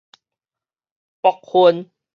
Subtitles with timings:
[1.21, 1.91] 噗薰